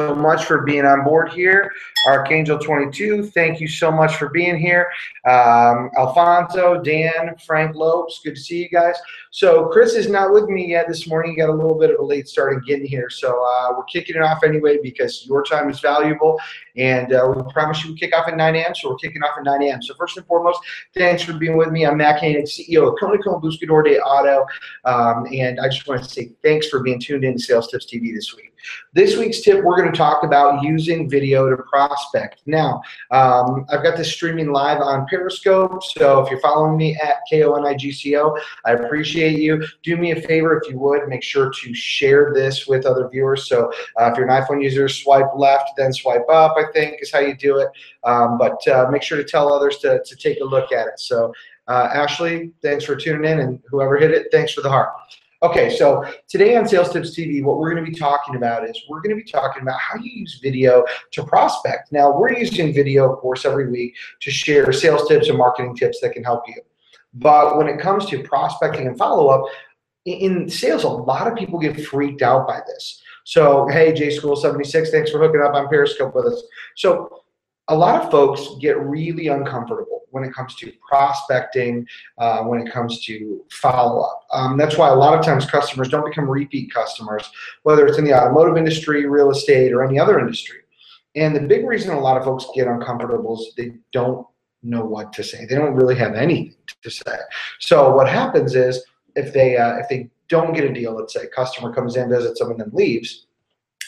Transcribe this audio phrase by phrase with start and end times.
[0.00, 1.70] so much for being on board here.
[2.06, 4.88] Archangel 22, thank you so much for being here.
[5.28, 8.96] Um, Alfonso, Dan, Frank Lopes, good to see you guys.
[9.30, 11.32] So Chris is not with me yet this morning.
[11.32, 13.10] He got a little bit of a late start in getting here.
[13.10, 16.40] So uh, we're kicking it off anyway because your time is valuable.
[16.76, 18.74] And uh, we promise you we kick off at 9 a.m.
[18.74, 19.82] So we're kicking off at 9 a.m.
[19.82, 20.58] So first and foremost,
[20.94, 21.86] thanks for being with me.
[21.86, 24.46] I'm Matt Koenig, CEO of Koenig Buscador de Auto.
[24.84, 27.86] Um, and I just want to say thanks for being tuned in to Sales Tips
[27.86, 28.52] TV this week.
[28.92, 32.42] This week's tip, we're going to talk about using video to prospect.
[32.46, 37.16] Now, um, I've got this streaming live on Periscope, so if you're following me at
[37.30, 39.64] KONIGCO, I appreciate you.
[39.82, 43.48] Do me a favor, if you would, make sure to share this with other viewers.
[43.48, 47.12] So uh, if you're an iPhone user, swipe left, then swipe up, I think is
[47.12, 47.68] how you do it.
[48.04, 51.00] Um, but uh, make sure to tell others to, to take a look at it.
[51.00, 51.32] So
[51.68, 54.90] uh, Ashley, thanks for tuning in, and whoever hit it, thanks for the heart.
[55.42, 58.80] Okay, so today on Sales Tips TV, what we're going to be talking about is
[58.88, 61.90] we're going to be talking about how you use video to prospect.
[61.90, 65.98] Now, we're using video, of course, every week to share sales tips and marketing tips
[66.00, 66.62] that can help you.
[67.14, 69.44] But when it comes to prospecting and follow up,
[70.04, 73.02] in sales, a lot of people get freaked out by this.
[73.24, 76.40] So, hey, J School 76, thanks for hooking up on Periscope with us.
[76.76, 77.24] So,
[77.66, 81.86] a lot of folks get really uncomfortable when it comes to prospecting,
[82.18, 84.26] uh, when it comes to follow up.
[84.32, 87.28] Um, that's why a lot of times customers don't become repeat customers,
[87.64, 90.60] whether it's in the automotive industry, real estate, or any other industry.
[91.16, 94.26] And the big reason a lot of folks get uncomfortable is they don't
[94.62, 95.44] know what to say.
[95.44, 97.16] They don't really have anything to say.
[97.58, 98.84] So what happens is
[99.16, 102.08] if they uh, if they don't get a deal, let's say a customer comes in,
[102.08, 103.26] visits them, and then leaves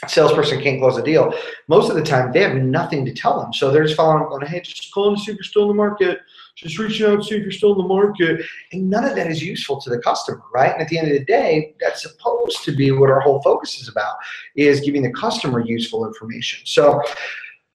[0.08, 1.32] salesperson can't close a deal,
[1.68, 3.52] most of the time they have nothing to tell them.
[3.52, 5.68] So they're just following up going, hey, just calling to see if you're still in
[5.68, 6.20] the market,
[6.56, 8.44] just reaching out to see if you're still in the market.
[8.72, 10.72] And none of that is useful to the customer, right?
[10.72, 13.80] And at the end of the day, that's supposed to be what our whole focus
[13.80, 14.16] is about,
[14.56, 16.60] is giving the customer useful information.
[16.64, 17.02] So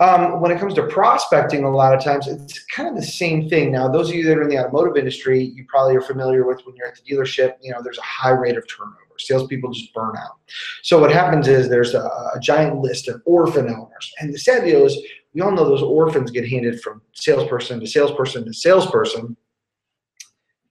[0.02, 3.50] um, when it comes to prospecting, a lot of times it's kind of the same
[3.50, 3.72] thing.
[3.72, 6.62] Now, those of you that are in the automotive industry, you probably are familiar with
[6.66, 9.09] when you're at the dealership, you know, there's a high rate of turnover.
[9.20, 10.38] Salespeople just burn out.
[10.84, 14.14] So what happens is there's a, a giant list of orphan owners.
[14.20, 14.98] And the sad deal is
[15.34, 19.38] we all know those orphans get handed from salesperson to salesperson to salesperson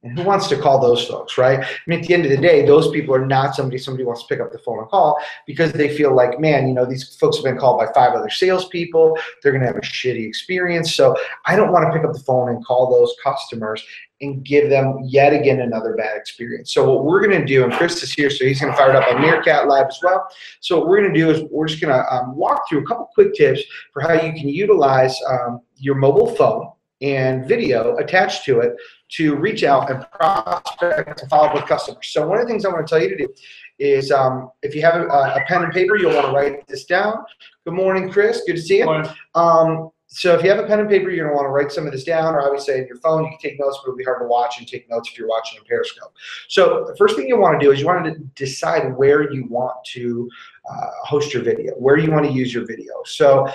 [0.04, 1.58] and who wants to call those folks, right?
[1.58, 4.22] I mean, at the end of the day, those people are not somebody somebody wants
[4.22, 7.16] to pick up the phone and call because they feel like, man, you know, these
[7.16, 9.18] folks have been called by five other salespeople.
[9.42, 10.94] They're going to have a shitty experience.
[10.94, 11.16] So
[11.46, 13.84] I don't want to pick up the phone and call those customers
[14.20, 16.72] and give them yet again another bad experience.
[16.72, 18.90] So what we're going to do, and Chris is here, so he's going to fire
[18.90, 20.26] it up on Meerkat Live as well.
[20.60, 22.86] So what we're going to do is we're just going to um, walk through a
[22.86, 23.62] couple quick tips
[23.92, 28.74] for how you can utilize um, your mobile phone and video attached to it
[29.08, 32.08] to reach out and prospect and follow up with customers.
[32.08, 33.32] So one of the things I want to tell you to do
[33.78, 36.84] is um, if you have a, a, pen and paper, you'll want to write this
[36.84, 37.24] down.
[37.64, 38.42] Good morning, Chris.
[38.46, 39.04] Good to see you.
[39.34, 41.70] Um, so if you have a pen and paper, you're going to want to write
[41.70, 43.78] some of this down, or I would say in your phone, you can take notes,
[43.78, 46.14] but it'll be hard to watch and take notes if you're watching on Periscope.
[46.48, 49.46] So the first thing you want to do is you want to decide where you
[49.50, 50.28] want to
[50.70, 52.94] uh, host your video, where you want to use your video.
[53.04, 53.48] So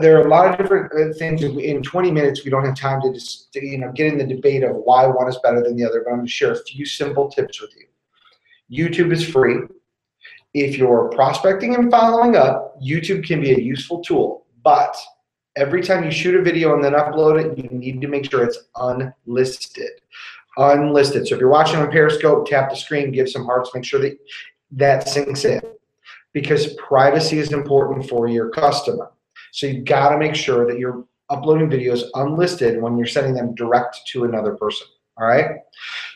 [0.00, 1.42] there are a lot of different uh, things.
[1.42, 4.26] In 20 minutes, we don't have time to just to, you know get in the
[4.26, 6.02] debate of why one is better than the other.
[6.04, 8.86] But I'm going to share a few simple tips with you.
[8.86, 9.56] YouTube is free.
[10.54, 14.46] If you're prospecting and following up, YouTube can be a useful tool.
[14.62, 14.96] But
[15.56, 18.44] every time you shoot a video and then upload it, you need to make sure
[18.44, 19.90] it's unlisted.
[20.56, 21.26] Unlisted.
[21.26, 24.18] So if you're watching on Periscope, tap the screen, give some hearts, make sure that
[24.72, 25.60] that sinks in
[26.32, 29.10] because privacy is important for your customer.
[29.52, 33.54] So you've got to make sure that you're uploading videos unlisted when you're sending them
[33.54, 34.86] direct to another person.
[35.18, 35.56] All right.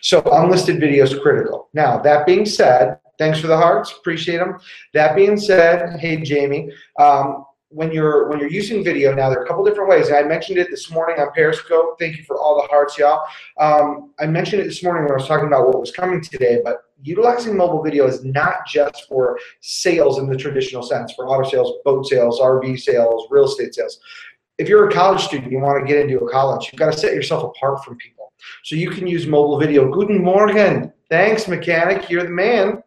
[0.03, 1.69] So unlisted video is critical.
[1.75, 3.93] Now, that being said, thanks for the hearts.
[3.93, 4.59] Appreciate them.
[4.93, 7.45] That being said, hey, Jamie, um,
[7.75, 10.11] when you're when you're using video now there are a couple different ways.
[10.11, 11.97] I mentioned it this morning on periscope.
[11.99, 13.27] Thank you for all the hearts y'all.
[13.59, 16.61] Um, i mentioned it this morning when i was talking about what was coming today
[16.65, 21.49] but utilizing mobile video is not just for sales in the traditional sense for auto
[21.49, 23.99] sales boat sales rv sales real estate sales.
[24.57, 26.99] If you're a college student you want to get into a college you've got to
[26.99, 28.33] set yourself apart from people.
[28.63, 29.91] So you can use mobile video.
[29.91, 30.93] Guten morgen.
[31.09, 32.11] Thanks mechanic.
[32.11, 32.83] You're the man.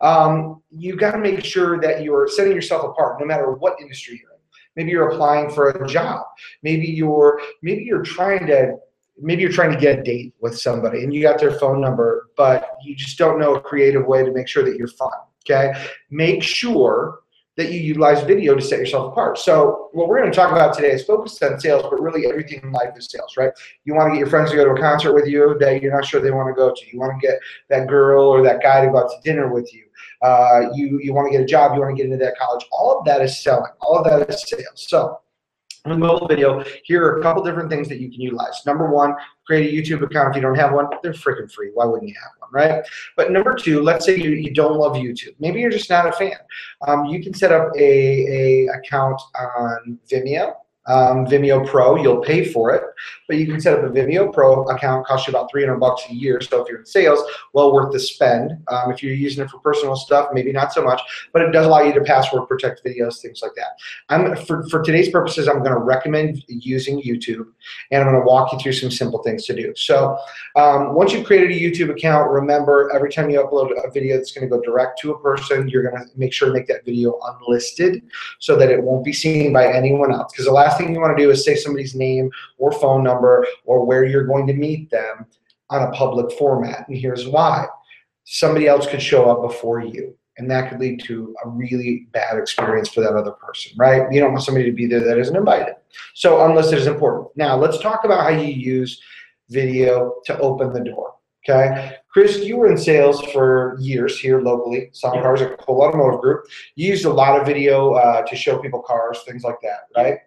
[0.00, 4.20] Um, you got to make sure that you're setting yourself apart no matter what industry
[4.22, 4.29] you're
[4.76, 6.24] Maybe you're applying for a job.
[6.62, 8.76] Maybe you're maybe you're trying to
[9.18, 12.28] maybe you're trying to get a date with somebody and you got their phone number,
[12.36, 15.12] but you just don't know a creative way to make sure that you're fun.
[15.44, 15.72] Okay,
[16.10, 17.20] make sure
[17.56, 19.36] that you utilize video to set yourself apart.
[19.36, 22.60] So what we're going to talk about today is focused on sales, but really everything
[22.62, 23.50] in life is sales, right?
[23.84, 25.92] You want to get your friends to go to a concert with you that you're
[25.92, 26.90] not sure they want to go to.
[26.90, 27.38] You want to get
[27.68, 29.84] that girl or that guy to go out to dinner with you.
[30.22, 32.64] Uh, you you want to get a job, you want to get into that college.
[32.72, 33.72] All of that is selling.
[33.80, 34.86] All of that is sales.
[34.88, 35.20] So
[35.86, 38.60] with mobile video, here are a couple different things that you can utilize.
[38.66, 39.14] Number one,
[39.46, 40.86] create a YouTube account if you don't have one.
[41.02, 41.70] They're freaking free.
[41.72, 42.84] Why wouldn't you have one, right?
[43.16, 45.34] But number two, let's say you, you don't love YouTube.
[45.38, 46.36] Maybe you're just not a fan.
[46.86, 50.54] Um, you can set up a, a account on Vimeo
[50.86, 51.96] um, Vimeo Pro.
[51.96, 52.82] You'll pay for it,
[53.28, 55.06] but you can set up a Vimeo Pro account.
[55.06, 56.40] Costs you about 300 bucks a year.
[56.40, 57.20] So if you're in sales,
[57.52, 58.52] well worth the spend.
[58.68, 61.00] Um, if you're using it for personal stuff, maybe not so much,
[61.32, 63.78] but it does allow you to password protect videos, things like that.
[64.08, 67.46] I'm for, for today's purposes, I'm going to recommend using YouTube,
[67.90, 69.72] and I'm going to walk you through some simple things to do.
[69.76, 70.18] So
[70.56, 74.32] um, once you've created a YouTube account, remember every time you upload a video that's
[74.32, 76.84] going to go direct to a person, you're going to make sure to make that
[76.84, 78.02] video unlisted
[78.38, 80.32] so that it won't be seen by anyone else.
[80.32, 83.46] Because the last thing you want to do is say somebody's name or phone number
[83.64, 85.26] or where you're going to meet them
[85.70, 86.88] on a public format.
[86.88, 87.66] And here's why.
[88.24, 90.16] Somebody else could show up before you.
[90.38, 94.10] And that could lead to a really bad experience for that other person, right?
[94.10, 95.74] You don't want somebody to be there that isn't invited.
[96.14, 97.28] So unless it is important.
[97.36, 99.02] Now let's talk about how you use
[99.50, 101.14] video to open the door.
[101.48, 106.20] Okay, Chris, you were in sales for years here locally, selling cars at Cole Automotive
[106.20, 106.44] Group.
[106.74, 110.18] You used a lot of video uh, to show people cars, things like that, right?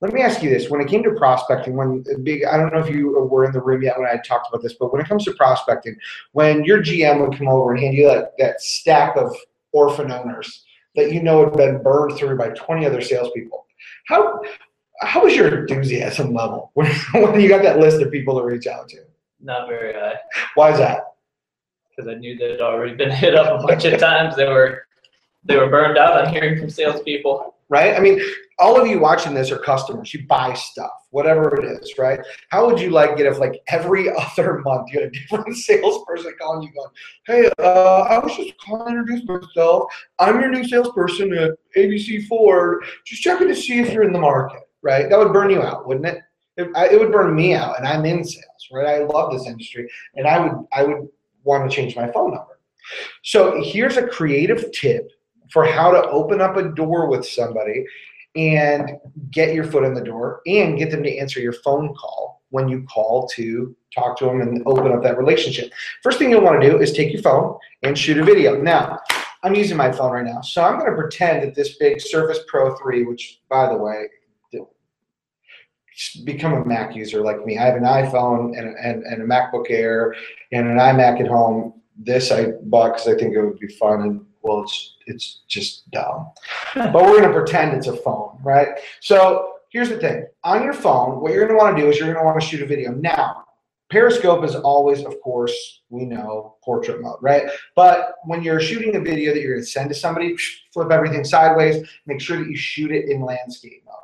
[0.00, 2.72] Let me ask you this: When it came to prospecting, when uh, big, I don't
[2.72, 5.00] know if you were in the room yet when I talked about this, but when
[5.00, 5.96] it comes to prospecting,
[6.32, 9.34] when your GM would come over and hand you that, that stack of
[9.72, 10.64] orphan owners
[10.96, 13.66] that you know had been burned through by 20 other salespeople,
[14.06, 14.40] how
[15.00, 18.66] how was your enthusiasm level when, when you got that list of people to reach
[18.66, 18.98] out to?
[19.40, 20.18] Not very high.
[20.54, 21.14] Why is that?
[21.90, 24.36] Because I knew they'd already been hit up a bunch of times.
[24.36, 24.86] They were
[25.44, 27.96] they were burned out on hearing from salespeople right?
[27.96, 28.20] I mean,
[28.58, 30.12] all of you watching this are customers.
[30.12, 32.20] You buy stuff, whatever it is, right?
[32.50, 36.34] How would you like it if like every other month you had a different salesperson
[36.38, 36.90] calling you going,
[37.26, 39.90] hey, uh, I was just calling to introduce myself.
[40.18, 42.84] I'm your new salesperson at ABC Ford.
[43.06, 45.08] Just checking to see if you're in the market, right?
[45.08, 46.18] That would burn you out, wouldn't it?
[46.58, 49.00] It, it would burn me out, and I'm in sales, right?
[49.00, 51.08] I love this industry, and I would I would
[51.44, 52.58] want to change my phone number.
[53.22, 55.10] So here's a creative tip
[55.52, 57.84] for how to open up a door with somebody
[58.34, 58.92] and
[59.30, 62.68] get your foot in the door and get them to answer your phone call when
[62.68, 65.70] you call to talk to them and open up that relationship.
[66.02, 68.60] First thing you'll want to do is take your phone and shoot a video.
[68.60, 68.98] Now,
[69.42, 72.40] I'm using my phone right now, so I'm going to pretend that this big Surface
[72.46, 74.06] Pro 3, which, by the way,
[76.24, 77.58] become a Mac user like me.
[77.58, 80.14] I have an iPhone and, and, and a MacBook Air
[80.52, 81.82] and an iMac at home.
[81.96, 85.90] This I bought because I think it would be fun and well, it's it's just
[85.90, 86.30] dumb.
[86.74, 88.68] but we're going to pretend it's a phone, right?
[89.00, 91.98] So here's the thing: on your phone, what you're going to want to do is
[91.98, 92.92] you're going to want to shoot a video.
[92.92, 93.44] Now,
[93.92, 97.42] Periscope is always, of course, we know portrait mode, right?
[97.76, 100.34] But when you're shooting a video that you're going to send to somebody,
[100.72, 101.86] flip everything sideways.
[102.06, 103.96] Make sure that you shoot it in landscape mode.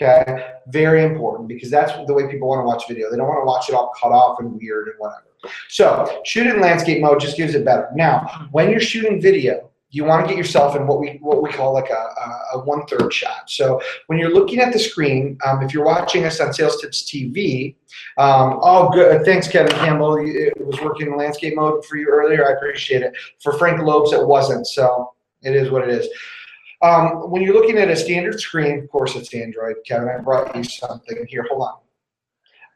[0.00, 3.10] Okay, very important because that's the way people want to watch video.
[3.10, 5.24] They don't want to watch it all cut off and weird and whatever.
[5.68, 7.88] So shoot in landscape mode just gives it better.
[7.94, 11.50] Now, when you're shooting video, you want to get yourself in what we what we
[11.50, 13.50] call like a, a, one third shot.
[13.50, 17.02] So when you're looking at the screen, um, if you're watching us on Sales Tips
[17.02, 17.74] TV,
[18.16, 20.18] um, oh good, thanks Kevin Campbell.
[20.24, 22.46] It was working in landscape mode for you earlier.
[22.46, 23.14] I appreciate it.
[23.42, 24.66] For Frank Lopes, it wasn't.
[24.66, 26.08] So it is what it is.
[26.82, 29.76] Um, when you're looking at a standard screen, of course it's Android.
[29.84, 31.44] Kevin, I brought you something here.
[31.50, 31.74] Hold on.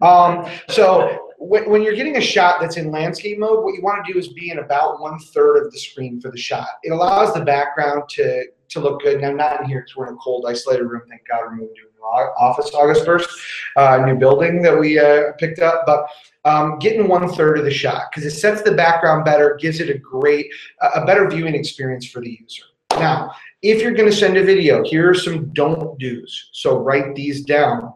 [0.05, 4.13] Um, so when, you're getting a shot that's in landscape mode, what you want to
[4.13, 6.69] do is be in about one third of the screen for the shot.
[6.83, 9.21] It allows the background to to look good.
[9.21, 11.03] Now, not in here because we're in a cold, isolated room.
[11.09, 13.29] Thank God we're moving to a new office August 1st,
[13.77, 15.85] uh, new building that we uh, picked up.
[15.87, 16.07] But
[16.45, 19.91] um, getting one third of the shot because it sets the background better, gives it
[19.91, 20.47] a great,
[20.81, 22.65] a better viewing experience for the user.
[22.93, 23.33] Now,
[23.63, 26.51] if you're going to send a video, here are some don't do's.
[26.53, 27.93] So write these down.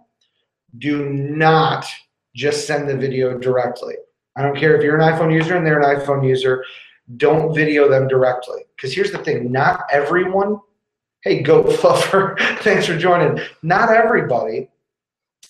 [0.77, 1.87] Do not
[2.35, 3.95] just send the video directly.
[4.37, 6.65] I don't care if you're an iPhone user and they're an iPhone user,
[7.17, 8.63] don't video them directly.
[8.77, 10.61] Because here's the thing not everyone,
[11.23, 13.43] hey, Goat Fluffer, thanks for joining.
[13.63, 14.69] Not everybody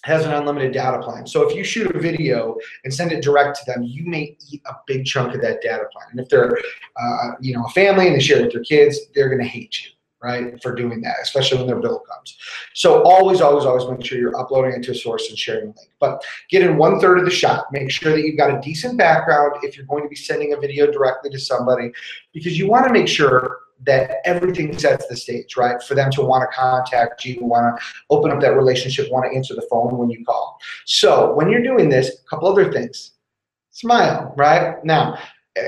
[0.04, 1.26] has an unlimited data plan.
[1.26, 4.62] So if you shoot a video and send it direct to them, you may eat
[4.66, 6.06] a big chunk of that data plan.
[6.12, 6.56] And if they're,
[6.96, 9.48] uh, you know, a family and they share it with their kids, they're going to
[9.48, 9.90] hate you
[10.22, 12.37] right, for doing that, especially when their bill comes.
[12.75, 15.78] So always, always, always make sure you're uploading it to a source and sharing the
[15.78, 15.90] link.
[16.00, 17.66] But get in one third of the shot.
[17.72, 20.56] Make sure that you've got a decent background if you're going to be sending a
[20.56, 21.92] video directly to somebody,
[22.32, 25.80] because you want to make sure that everything sets the stage, right?
[25.80, 29.37] For them to want to contact you, want to open up that relationship, want to
[29.37, 30.58] answer the phone when you call.
[30.84, 33.12] So when you're doing this, a couple other things.
[33.70, 34.84] Smile, right?
[34.84, 35.16] Now,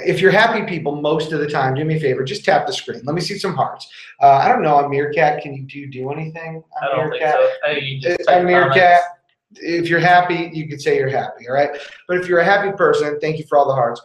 [0.06, 2.72] if you're happy people most of the time, do me a favor, just tap the
[2.72, 3.00] screen.
[3.04, 3.88] Let me see some hearts.
[4.20, 7.10] Uh, I don't know on Meerkat, can you do you do anything I on don't
[7.10, 7.40] think Meerkat?
[7.40, 7.50] so.
[7.68, 9.00] I think you just Uh, on Meerkat,
[9.56, 11.70] if you're happy, you could say you're happy, all right?
[12.08, 14.00] But if you're a happy person, thank you for all the hearts.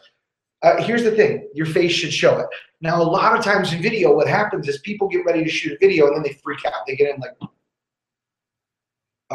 [0.64, 2.48] Uh, here's the thing your face should show it.
[2.82, 5.74] Now, a lot of times in video, what happens is people get ready to shoot
[5.74, 6.74] a video and then they freak out.
[6.88, 7.32] They get in like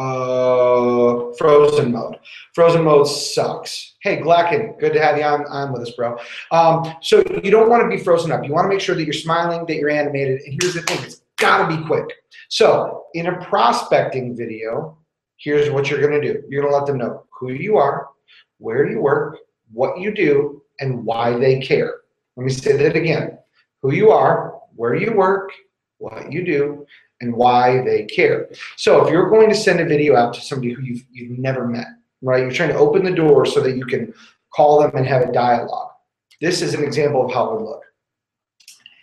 [0.00, 2.18] uh, frozen mode.
[2.54, 3.96] Frozen mode sucks.
[4.00, 6.16] Hey, Glacken, good to have you on, on with us, bro.
[6.50, 8.44] Um, so you don't want to be frozen up.
[8.44, 10.40] You want to make sure that you're smiling, that you're animated.
[10.42, 12.06] And here's the thing it's got to be quick.
[12.48, 14.96] So in a prospecting video,
[15.36, 18.08] here's what you're going to do you're going to let them know who you are,
[18.58, 19.38] where you work,
[19.70, 22.00] what you do, and why they care.
[22.36, 23.38] Let me say that again
[23.82, 25.52] who you are, where you work,
[25.98, 26.86] what you do,
[27.20, 28.48] and why they care.
[28.76, 31.66] So if you're going to send a video out to somebody who you've, you've never
[31.66, 31.86] met,
[32.22, 34.12] right, you're trying to open the door so that you can
[34.54, 35.90] call them and have a dialogue.
[36.40, 37.82] This is an example of how it would look.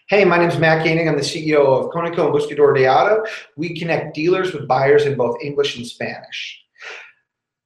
[0.09, 1.07] Hey, my name is Matt Koenig.
[1.07, 3.23] I'm the CEO of Conoco and Buscador de Auto.
[3.57, 6.63] We connect dealers with buyers in both English and Spanish.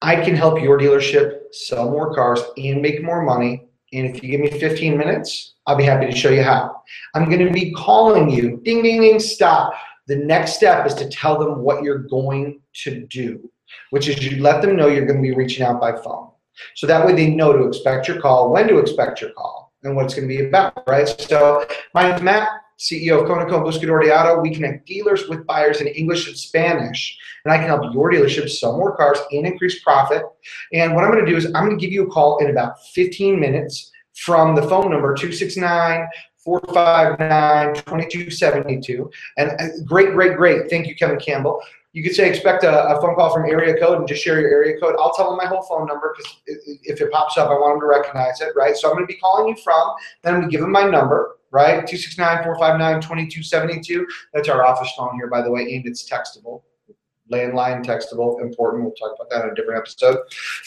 [0.02, 3.68] I can help your dealership sell more cars and make more money.
[3.94, 6.82] And if you give me 15 minutes, I'll be happy to show you how.
[7.14, 8.60] I'm going to be calling you.
[8.64, 9.74] Ding, ding, ding, stop.
[10.12, 13.50] The next step is to tell them what you're going to do,
[13.92, 16.32] which is you let them know you're going to be reaching out by phone.
[16.76, 19.96] So that way they know to expect your call, when to expect your call, and
[19.96, 21.08] what it's going to be about, right?
[21.08, 24.42] So my name's Matt, CEO of Conoco Buscador de Auto.
[24.42, 28.50] We connect dealers with buyers in English and Spanish, and I can help your dealership
[28.50, 30.24] sell more cars and increase profit.
[30.74, 32.50] And what I'm going to do is I'm going to give you a call in
[32.50, 36.06] about 15 minutes from the phone number 269
[36.44, 39.12] 459 2272.
[39.38, 40.70] And uh, great, great, great.
[40.70, 41.62] Thank you, Kevin Campbell.
[41.94, 44.50] You could say expect a, a phone call from area code and just share your
[44.50, 44.96] area code.
[45.00, 46.34] I'll tell them my whole phone number because
[46.84, 48.76] if it pops up, I want them to recognize it, right?
[48.78, 49.94] So I'm going to be calling you from,
[50.24, 51.86] then I'm going to give them my number, right?
[51.86, 54.08] 269 459 2272.
[54.34, 56.62] That's our office phone here, by the way, and it's textable
[57.32, 58.84] landline, textable, important.
[58.84, 60.18] We'll talk about that in a different episode.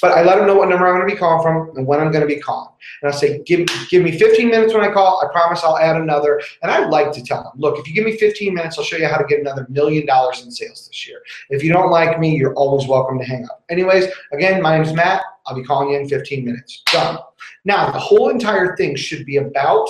[0.00, 2.00] But I let them know what number I'm going to be calling from and when
[2.00, 2.70] I'm going to be calling.
[3.02, 5.22] And I'll say, give, give me 15 minutes when I call.
[5.24, 6.40] I promise I'll add another.
[6.62, 8.96] And I like to tell them, look, if you give me 15 minutes, I'll show
[8.96, 11.20] you how to get another million dollars in sales this year.
[11.50, 13.64] If you don't like me, you're always welcome to hang up.
[13.70, 15.22] Anyways, again, my name's Matt.
[15.46, 16.82] I'll be calling you in 15 minutes.
[16.86, 17.18] Done.
[17.64, 19.88] Now, the whole entire thing should be about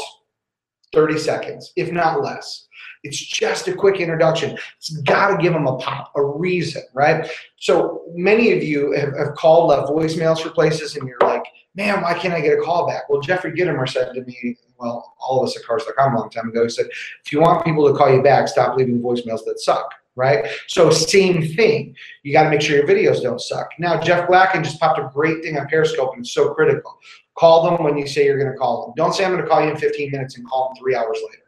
[0.92, 2.63] 30 seconds, if not less.
[3.04, 4.58] It's just a quick introduction.
[4.78, 7.30] It's got to give them a pop, a reason, right?
[7.56, 11.44] So many of you have, have called, left voicemails for places, and you're like,
[11.74, 13.08] man, why can't I get a call back?
[13.08, 16.48] Well, Jeffrey Gitomer said to me, well, all of us at Cars.com a long time
[16.48, 16.86] ago, he said,
[17.24, 20.46] if you want people to call you back, stop leaving voicemails that suck, right?
[20.68, 21.94] So same thing.
[22.22, 23.68] You got to make sure your videos don't suck.
[23.78, 26.98] Now, Jeff Blacken just popped a great thing on Periscope, and it's so critical.
[27.36, 28.94] Call them when you say you're going to call them.
[28.96, 31.18] Don't say I'm going to call you in 15 minutes and call them three hours
[31.28, 31.43] later.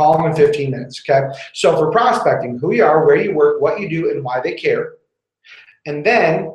[0.00, 1.28] Call them in 15 minutes, okay?
[1.52, 4.54] So for prospecting, who you are, where you work, what you do, and why they
[4.54, 4.94] care.
[5.84, 6.54] And then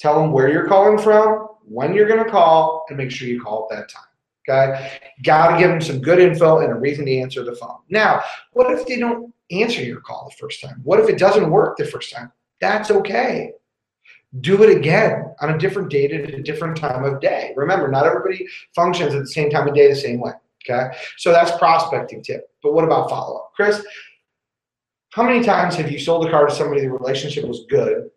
[0.00, 3.42] tell them where you're calling from, when you're going to call, and make sure you
[3.42, 4.02] call at that time.
[4.48, 4.98] Okay?
[5.24, 7.80] Got to give them some good info and a reason to answer the phone.
[7.90, 8.22] Now,
[8.54, 10.80] what if they don't answer your call the first time?
[10.82, 12.32] What if it doesn't work the first time?
[12.62, 13.52] That's okay.
[14.40, 17.52] Do it again on a different date at a different time of day.
[17.56, 20.32] Remember, not everybody functions at the same time of day the same way.
[20.68, 20.96] Okay?
[21.16, 22.50] So that's prospecting tip.
[22.62, 23.52] But what about follow up?
[23.54, 23.84] Chris,
[25.12, 28.10] how many times have you sold a car to somebody the relationship was good,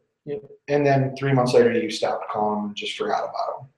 [0.68, 3.70] and then three months later you stopped calling and just forgot about them?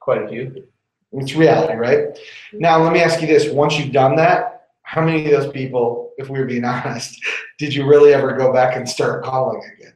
[0.00, 0.68] Quite a few.
[1.12, 1.98] It's reality, right?
[1.98, 2.58] Mm-hmm.
[2.60, 6.12] Now let me ask you this: Once you've done that, how many of those people,
[6.16, 7.20] if we were being honest,
[7.58, 9.94] did you really ever go back and start calling again?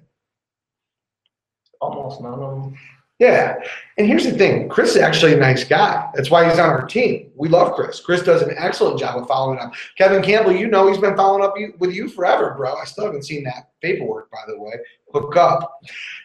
[1.81, 2.79] Almost none of them.
[3.21, 3.57] Yeah.
[3.99, 6.11] And here's the thing Chris is actually a nice guy.
[6.15, 7.31] That's why he's on our team.
[7.37, 8.01] We love Chris.
[8.01, 9.75] Chris does an excellent job of following up.
[9.99, 12.75] Kevin Campbell, you know he's been following up with you forever, bro.
[12.75, 14.73] I still haven't seen that paperwork, by the way.
[15.13, 15.81] Hook up.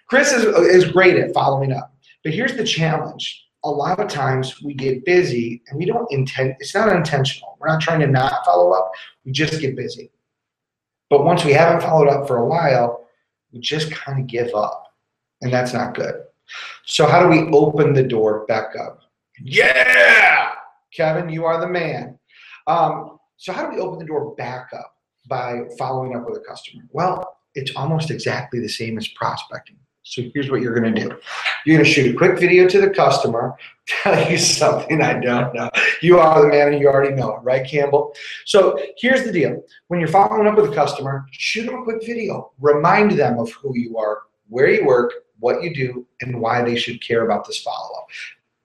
[0.08, 1.94] Chris is, is great at following up.
[2.24, 3.46] But here's the challenge.
[3.66, 7.58] A lot of times we get busy and we don't intend, it's not intentional.
[7.60, 8.92] We're not trying to not follow up.
[9.26, 10.12] We just get busy.
[11.10, 13.06] But once we haven't followed up for a while,
[13.52, 14.94] we just kind of give up.
[15.42, 16.24] And that's not good.
[16.86, 19.00] So how do we open the door back up?
[19.42, 20.52] Yeah,
[20.94, 22.18] Kevin, you are the man.
[22.68, 24.96] Um, so how do we open the door back up
[25.28, 26.84] by following up with a customer?
[26.92, 29.78] Well, it's almost exactly the same as prospecting.
[30.04, 31.18] So here's what you're going to do.
[31.66, 33.56] You're going to shoot a quick video to the customer,
[33.88, 35.72] tell you something I don't know.
[36.04, 38.14] You are the man and you already know it, right, Campbell?
[38.46, 39.64] So here's the deal.
[39.88, 42.52] When you're following up with a customer, shoot them a quick video.
[42.60, 45.12] Remind them of who you are, where you work,
[45.46, 48.08] what you do, and why they should care about this follow up.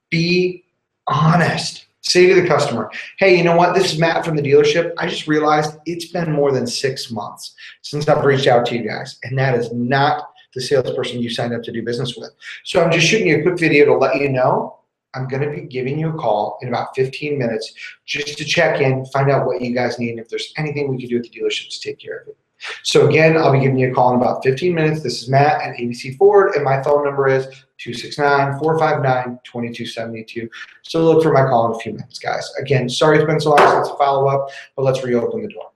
[0.09, 0.65] Be
[1.07, 1.87] honest.
[2.01, 3.75] Say to the customer, hey, you know what?
[3.75, 4.95] This is Matt from the dealership.
[4.97, 8.89] I just realized it's been more than six months since I've reached out to you
[8.89, 12.31] guys, and that is not the salesperson you signed up to do business with.
[12.65, 14.79] So I'm just shooting you a quick video to let you know
[15.13, 17.75] I'm going to be giving you a call in about 15 minutes
[18.07, 20.99] just to check in, find out what you guys need, and if there's anything we
[20.99, 22.39] can do at the dealership to take care of it.
[22.83, 25.03] So again, I'll be giving you a call in about 15 minutes.
[25.03, 27.47] This is Matt at ABC Ford, and my phone number is
[27.87, 30.49] 269-459-2272.
[30.83, 32.51] So look for my call in a few minutes, guys.
[32.59, 35.67] Again, sorry it's been so long since a follow-up, but let's reopen the door.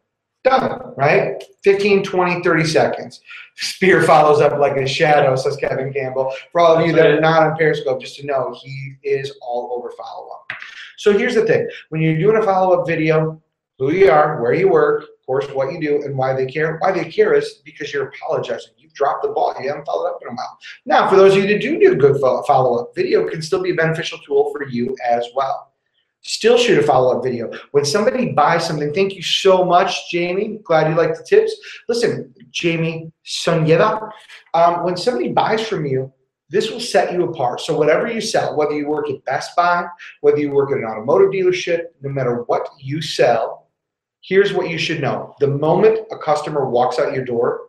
[0.44, 1.42] Done, right?
[1.62, 3.20] 15, 20, 30 seconds.
[3.56, 6.30] Spear follows up like a shadow, says Kevin Campbell.
[6.52, 9.72] For all of you that are not on Periscope, just to know, he is all
[9.74, 10.52] over follow-up.
[10.98, 11.66] So here's the thing.
[11.88, 13.40] When you're doing a follow-up video,
[13.78, 16.78] who you are, where you work, course, what you do, and why they care.
[16.80, 18.72] Why they care is because you're apologizing.
[18.76, 19.54] You've dropped the ball.
[19.60, 20.58] You haven't followed up in a while.
[20.86, 23.74] Now, for those of you that do do good follow-up, video can still be a
[23.74, 25.72] beneficial tool for you as well.
[26.22, 27.50] Still shoot a follow-up video.
[27.72, 30.58] When somebody buys something, thank you so much, Jamie.
[30.64, 31.54] Glad you like the tips.
[31.86, 34.10] Listen, Jamie Sonyeva,
[34.54, 36.10] um, when somebody buys from you,
[36.48, 37.60] this will set you apart.
[37.60, 39.86] So whatever you sell, whether you work at Best Buy,
[40.20, 43.63] whether you work at an automotive dealership, no matter what you sell,
[44.24, 45.34] here's what you should know.
[45.38, 47.68] The moment a customer walks out your door,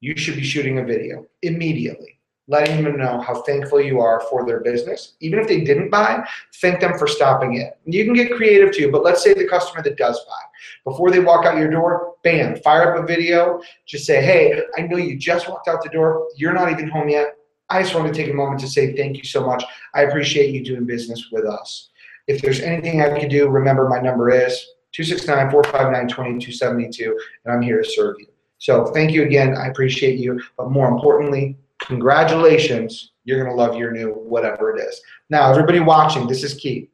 [0.00, 2.20] you should be shooting a video immediately
[2.50, 5.12] letting them know how thankful you are for their business.
[5.20, 6.26] Even if they didn't buy,
[6.60, 7.78] thank them for stopping it.
[7.84, 11.20] You can get creative too, but let's say the customer that does buy, before they
[11.20, 13.62] walk out your door, bam, fire up a video.
[13.86, 16.26] Just say, hey, I know you just walked out the door.
[16.34, 17.36] You're not even home yet.
[17.68, 19.62] I just want to take a moment to say thank you so much.
[19.94, 21.90] I appreciate you doing business with us.
[22.26, 27.62] If there's anything I can do, remember my number is 269 459 2272, and I'm
[27.62, 28.26] here to serve you.
[28.58, 29.56] So thank you again.
[29.56, 30.40] I appreciate you.
[30.56, 35.00] But more importantly, congratulations, you're going to love your new whatever it is.
[35.30, 36.90] Now, everybody watching, this is key.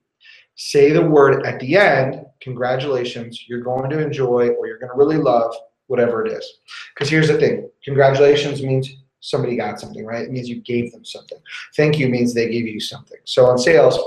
[0.54, 4.96] Say the word at the end, congratulations, you're going to enjoy or you're going to
[4.96, 5.54] really love
[5.88, 6.58] whatever it is.
[6.94, 8.88] Because here's the thing congratulations means
[9.20, 10.24] somebody got something, right?
[10.24, 11.38] It means you gave them something.
[11.76, 13.18] Thank you means they gave you something.
[13.24, 13.98] So on sales,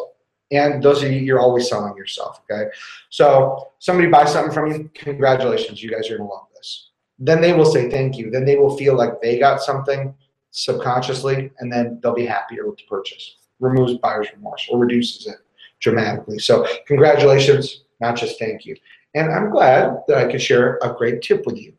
[0.52, 2.70] and those you, you're always selling yourself, okay?
[3.10, 6.90] So somebody buys something from you, congratulations, you guys are to love this.
[7.20, 8.32] Then they will say thank you.
[8.32, 10.16] Then they will feel like they got something
[10.52, 13.36] subconsciously, and then they'll be happier with the purchase.
[13.60, 15.38] Removes buyer's remorse or reduces it
[15.80, 16.40] dramatically.
[16.40, 18.76] So congratulations, not just thank you.
[19.16, 21.74] And I'm glad that I could share a great tip with you.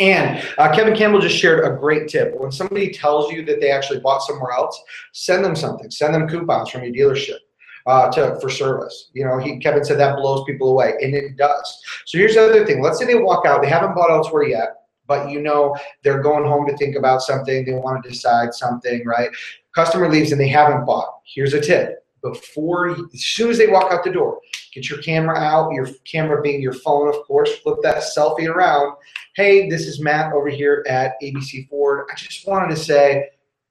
[0.00, 2.34] And uh, Kevin Campbell just shared a great tip.
[2.38, 4.80] When somebody tells you that they actually bought somewhere else,
[5.12, 5.90] send them something.
[5.90, 7.38] Send them coupons from your dealership
[7.86, 9.10] uh, to for service.
[9.12, 11.82] You know, he Kevin said that blows people away, and it does.
[12.06, 12.82] So here's the other thing.
[12.82, 16.44] Let's say they walk out, they haven't bought elsewhere yet but you know they're going
[16.44, 19.30] home to think about something, they want to decide something, right?
[19.74, 21.20] Customer leaves and they haven't bought.
[21.24, 22.00] Here's a tip.
[22.22, 24.40] Before, as soon as they walk out the door,
[24.72, 28.96] get your camera out, your camera being your phone, of course, flip that selfie around.
[29.36, 32.06] Hey, this is Matt over here at ABC Ford.
[32.10, 33.28] I just wanted to say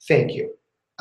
[0.07, 0.53] thank you.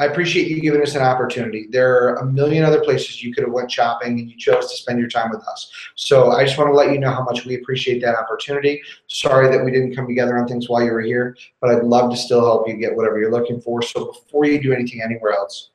[0.02, 1.68] I appreciate you giving us an opportunity.
[1.70, 4.76] There are a million other places you could have went shopping and you chose to
[4.76, 5.70] spend your time with us.
[5.94, 8.82] So I just want to let you know how much we appreciate that opportunity.
[9.06, 12.10] Sorry that we didn't come together on things while you were here, but I'd love
[12.10, 13.80] to still help you get whatever you're looking for.
[13.80, 15.70] So before you do anything anywhere else,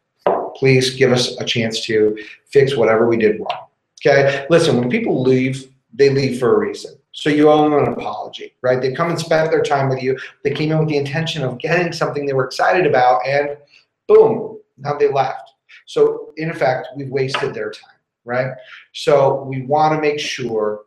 [0.58, 3.68] please give us a chance to fix whatever we did wrong.
[4.02, 4.46] Okay?
[4.50, 6.96] Listen, when people leave, they leave for a reason.
[7.14, 8.82] So you owe them an apology, right?
[8.82, 10.20] They come and spent their time with you.
[10.44, 13.58] They came in with the intention of getting something they were excited about, and
[14.08, 15.52] boom, now they left.
[15.86, 18.52] So in effect, we've wasted their time, right?
[18.94, 20.82] So we want to make sure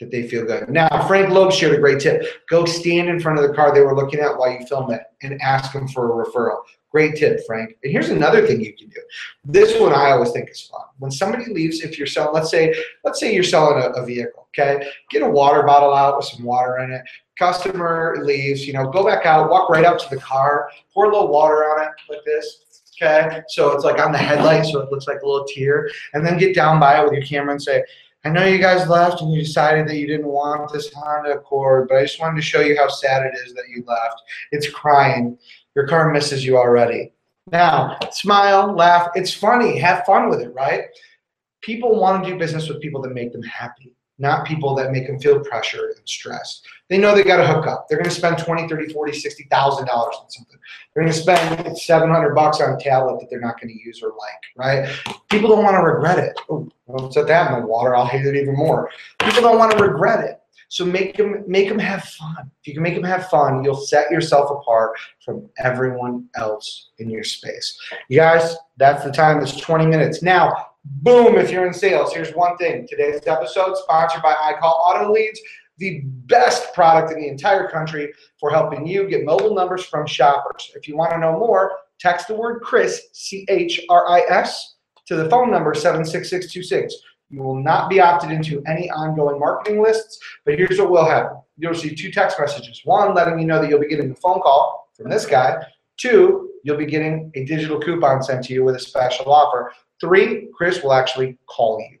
[0.00, 0.68] that they feel good.
[0.68, 2.22] Now, Frank Loeb shared a great tip.
[2.50, 5.02] Go stand in front of the car they were looking at while you film it
[5.22, 6.58] and ask them for a referral.
[6.90, 7.76] Great tip, Frank.
[7.82, 9.00] And here's another thing you can do.
[9.44, 10.82] This one I always think is fun.
[10.98, 14.48] When somebody leaves, if you're selling, let's say, let's say you're selling a, a vehicle,
[14.58, 14.86] okay?
[15.10, 17.02] Get a water bottle out with some water in it.
[17.38, 21.08] Customer leaves, you know, go back out, walk right up to the car, pour a
[21.08, 22.64] little water on it like this,
[23.02, 25.90] Okay, so it's like on the headlight, so it looks like a little tear.
[26.14, 27.84] And then get down by it with your camera and say,
[28.24, 31.88] I know you guys left and you decided that you didn't want this Honda Accord,
[31.88, 34.22] but I just wanted to show you how sad it is that you left.
[34.50, 35.38] It's crying.
[35.74, 37.12] Your car misses you already.
[37.52, 39.10] Now, smile, laugh.
[39.14, 39.78] It's funny.
[39.78, 40.86] Have fun with it, right?
[41.60, 45.06] People want to do business with people that make them happy not people that make
[45.06, 46.62] them feel pressure and stress.
[46.88, 47.88] They know they got to hook up.
[47.88, 50.58] They're going to spend 20, 30, 40, 60,000 dollars on something.
[50.94, 54.02] They're going to spend 700 bucks on a tablet that they're not going to use
[54.02, 55.18] or like, right?
[55.28, 56.38] People don't want to regret it.
[56.48, 56.68] Oh,
[57.10, 57.96] set that in the water.
[57.96, 58.90] I'll hate it even more.
[59.18, 60.40] People don't want to regret it.
[60.68, 62.50] So make them make them have fun.
[62.60, 67.08] If you can make them have fun, you'll set yourself apart from everyone else in
[67.08, 67.78] your space.
[68.08, 69.40] You guys, that's the time.
[69.40, 70.22] It's 20 minutes.
[70.22, 70.66] Now,
[71.02, 72.12] Boom, if you're in sales.
[72.12, 72.86] Here's one thing.
[72.88, 75.40] Today's episode sponsored by I Call Auto Leads,
[75.78, 80.70] the best product in the entire country for helping you get mobile numbers from shoppers.
[80.74, 84.76] If you want to know more, text the word Chris, C H R I S,
[85.06, 86.94] to the phone number 76626.
[87.28, 91.38] You will not be opted into any ongoing marketing lists, but here's what will happen.
[91.58, 92.82] You'll receive two text messages.
[92.84, 95.56] One, letting you know that you'll be getting a phone call from this guy.
[95.96, 99.72] Two, you'll be getting a digital coupon sent to you with a special offer.
[100.00, 101.98] Three, Chris will actually call you.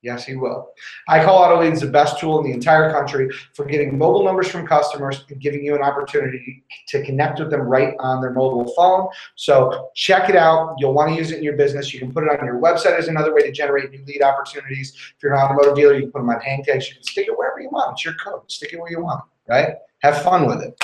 [0.00, 0.70] Yes, he will.
[1.08, 4.46] I call Auto Leads the best tool in the entire country for getting mobile numbers
[4.46, 8.72] from customers and giving you an opportunity to connect with them right on their mobile
[8.74, 9.08] phone.
[9.34, 10.76] So check it out.
[10.78, 11.92] You'll want to use it in your business.
[11.92, 14.92] You can put it on your website as another way to generate new lead opportunities.
[14.94, 16.88] If you're an automotive dealer, you can put them on hang tags.
[16.88, 17.94] You can stick it wherever you want.
[17.94, 18.42] It's your code.
[18.46, 19.74] Stick it where you want, right?
[20.02, 20.80] Have fun with it.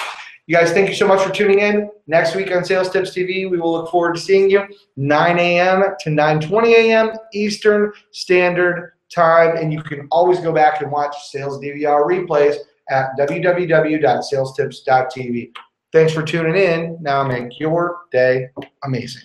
[0.47, 1.89] You guys, thank you so much for tuning in.
[2.07, 5.85] Next week on Sales Tips TV, we will look forward to seeing you 9 a.m.
[6.01, 7.13] to 9:20 a.m.
[7.33, 12.57] Eastern Standard Time, and you can always go back and watch sales DVR replays
[12.91, 15.51] at www.salestips.tv.
[15.93, 16.99] Thanks for tuning in.
[17.01, 18.49] Now make your day
[18.83, 19.23] amazing.